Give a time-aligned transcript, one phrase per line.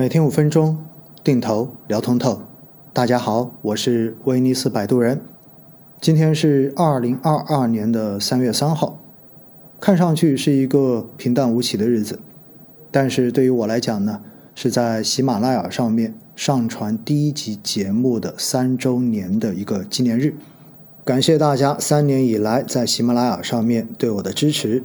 [0.00, 0.78] 每天五分钟，
[1.24, 2.40] 定投聊通透。
[2.92, 5.20] 大家好，我是威尼斯摆渡人。
[6.00, 9.00] 今天是二零二二年的三月三号，
[9.80, 12.20] 看上去是一个平淡无奇的日子，
[12.92, 14.20] 但是对于我来讲呢，
[14.54, 20.36] 是在喜马拉雅上面上传第一集节目的三周年的一个纪念日。
[21.04, 24.84] 感谢大家三年以来在喜马拉雅上面对我的支持。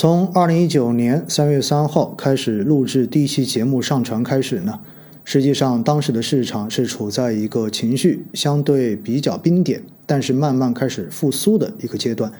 [0.00, 4.80] 从二零一九年三月三号开始录制第一期节目上传开始呢，
[5.24, 12.32] 实际上当时的市场是处在一个情绪相对比较冰点，但是慢慢开始复苏的一个阶段。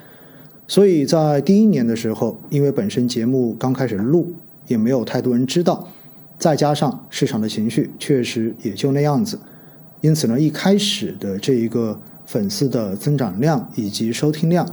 [0.66, 4.32] 所以在第一年的时候，因为本身节目刚开始录，
[4.66, 5.86] 也没有太多人知道，
[6.38, 9.38] 再加上市场的情绪确实也就那样子，
[10.00, 14.66] 因此呢，一开始的这一个粉丝的增长量以及收听量。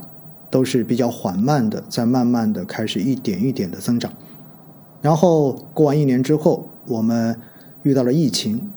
[0.50, 4.12] 都是比较缓慢的，在慢慢的开始一点一点的增长。
[5.02, 7.40] 然后过完一年之后，我们
[7.84, 8.70] 遇到了疫情，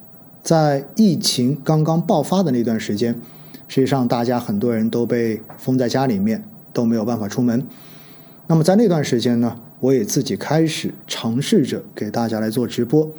[0.42, 3.14] 在疫情刚刚爆发的那段时间，
[3.68, 7.64] 实际上大家很多人都被封在家里面，都没有办法出门。
[8.46, 13.10] 那么在那段时间呢，我也自己开始尝试着给大家来做直播。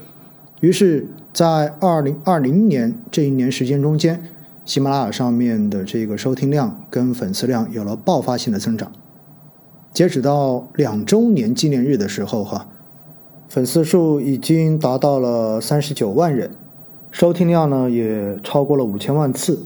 [0.60, 4.22] 于是，在二零二零年这一年时间中间。
[4.64, 8.92] 喜马拉雅上面的这个收听量跟粉丝量有了爆发性的增长。
[9.92, 12.70] 截止到两周年纪念日的时候，哈，
[13.50, 16.52] 粉丝数已经达到了三十九万人，
[17.10, 19.66] 收听量呢也超过了五千万次。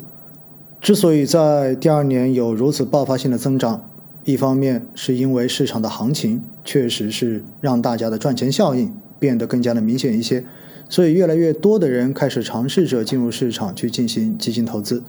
[0.80, 3.90] 之所以在第二年有如此爆发性的增长，
[4.24, 10.46] 一方面是因为市场的行情确实是让大家的赚钱效应变得更加的明显一些。
[10.88, 15.04] 所以，越来越多的人开始尝试着进入市场去进行基金投资。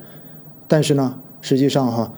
[0.67, 2.13] 但是呢，实际上哈，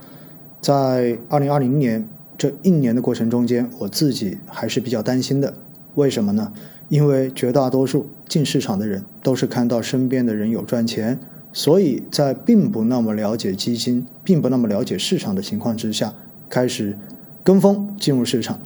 [0.60, 5.54] 在二零二零年这一年的过程中间，我自己还是比较担心的。
[5.96, 6.52] 为什么呢？
[6.88, 11.18] 因为绝大多数进市场的人都是看到身边的人有赚钱，
[11.52, 16.14] 所以在并不那么了解基金、并不那么了解市场的情况之下，
[16.48, 16.96] 开始
[17.42, 18.60] 跟风进入市场。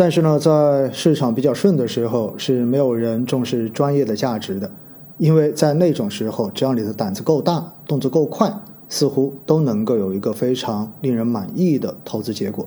[0.00, 4.70] 但是呢，在市场比较顺的时候，是没有人重视专业的价值的，
[5.18, 8.50] 因为在那种时候，只要你的胆子够大，动作够快，
[8.88, 12.66] 似乎都能够有一个非常令人满意的投资结果。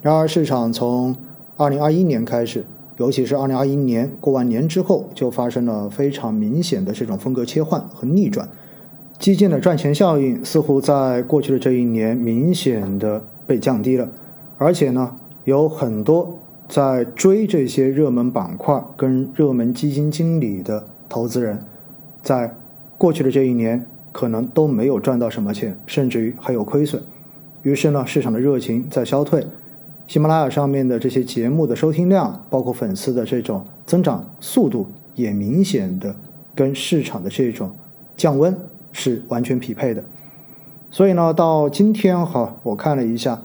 [0.00, 1.14] 然而，市场从
[1.56, 2.64] 二零二一年开始，
[2.96, 8.48] 尤其是二零二一年过完年之后，就发生了非常明显的这种风格切换和逆转，
[9.16, 14.08] 基金的赚钱效应似乎在过去的这一年明显的被降低了，
[14.58, 15.14] 而且呢。
[15.44, 16.38] 有很多
[16.68, 21.58] 在追这些热门板块跟热门基金经理的投资人，
[22.22, 22.54] 在
[22.96, 27.02] 过去的这一年可能都没有赚到什么钱，甚至于还有亏损。
[27.62, 29.44] 于是呢，市场的热情在消退，
[30.06, 36.14] 喜马拉雅上面的这些节目的收听量，包括粉丝的这种增长速度，也明显的
[36.54, 37.70] 跟市场的这种
[38.16, 38.56] 降温
[38.92, 40.04] 是完全匹配的。
[40.90, 43.42] 所以呢，到今天哈，我看了一下。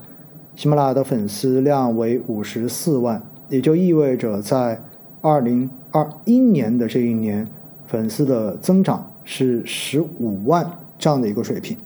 [0.58, 4.82] 喜马拉雅的粉丝量为五十四万，也就意味着在
[5.22, 7.48] 二零二一年的这一年，
[7.86, 11.78] 粉丝的增长是十五万这样的一个水平，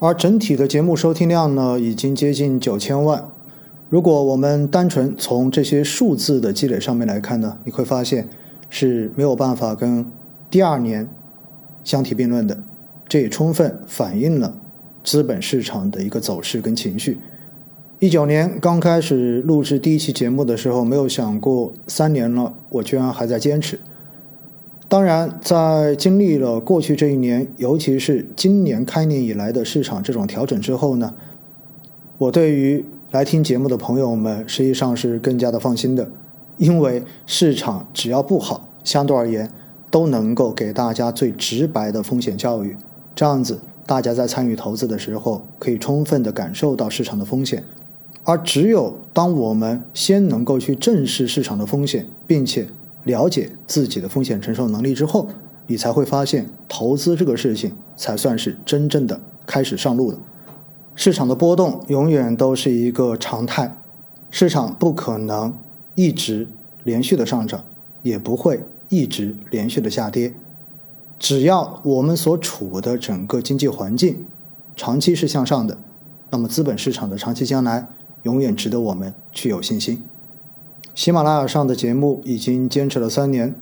[0.00, 3.28] 而整体的节目收听量呢，已经接近九千万。
[3.88, 8.28] 如果我们单纯从这些数字的积累上面来看呢，你会发现
[8.68, 10.04] 是没有办法跟
[10.50, 11.08] 第二年
[11.84, 12.60] 相提并论的。
[13.06, 14.52] 这也充分反映了
[15.04, 17.16] 资本市场的一个走势跟情绪。
[18.00, 23.78] 一九年刚开始录制第一期节目的时候，没有想过三年了，我居然还在坚持。
[24.88, 31.12] 当然，在经历了过去这一年，尤其是今年开年以来的市场这种调整之后呢，
[32.16, 36.10] 我对于来听节目的朋友们实际上是更加的放心的，
[36.56, 39.50] 因为市场只要不好，相对而言
[39.90, 42.78] 都能够给大家最直白的风险教育，
[43.14, 47.62] 这样子大家在参与投资的时候，可以充分的感受到市场的风险。
[48.24, 52.68] 而只有当我们先能够去正视市场的风险，并且
[53.04, 55.28] 了解自己的风险承受能力之后，
[55.66, 60.18] 你才会发现投资这个事情才算是真正的开始上路了。
[60.94, 63.78] 市场的波动永远都是一个常态，
[64.30, 65.56] 市场不可能
[65.94, 66.46] 一直
[66.84, 67.64] 连续的上涨，
[68.02, 68.60] 也不会
[68.90, 70.34] 一直连续的下跌。
[71.18, 74.26] 只要我们所处的整个经济环境
[74.76, 75.78] 长期是向上的，
[76.30, 77.88] 那么资本市场的长期将来。
[78.22, 80.02] 永远值得我们去有信心。
[80.94, 83.54] 喜马拉雅上的节目已经坚持了三年，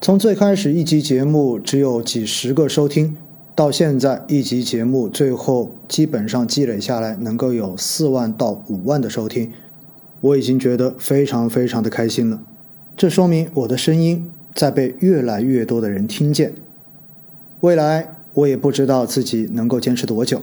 [0.00, 3.16] 从最开始一集节目只有几十个收听，
[3.54, 9.52] 到现在一集节目最后基本上积累下来能够有四万到五万的收听，
[10.20, 12.42] 我已经觉得非常非常的开心了。
[12.96, 16.54] 这说明我的声音在被越来越多的人听见。
[17.60, 20.42] 未来我也不知道自己能够坚持多久，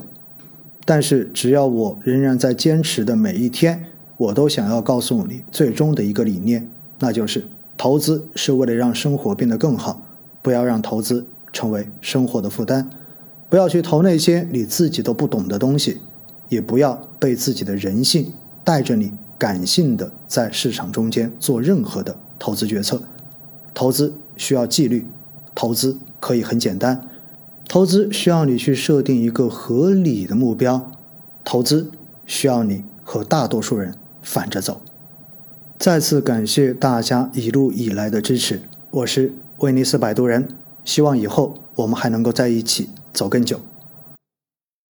[0.87, 7.45] 但是只要我仍然在坚持的每一天，我都想要告诉你最终的一个理念，那就是
[7.75, 10.01] 投资是为了让生活变得更好，
[10.41, 12.89] 不要让投资成为生活的负担，
[13.49, 15.99] 不要去投那些你自己都不懂的东西，
[16.47, 18.31] 也不要被自己的人性
[18.63, 23.03] 带着你感性的在市场中间做任何的投资决策。
[23.73, 25.05] 投资需要纪律，
[25.53, 27.09] 投资可以很简单，
[27.67, 30.89] 投资需要你去设定一个合理的目标，
[31.43, 31.91] 投资
[32.25, 34.81] 需要你和大多数人反着走。
[35.77, 40.47] 再次感谢大家一路以来的支持，我是威尼斯摆渡人，
[40.85, 43.59] 希望以后我们还能够在一起走更久。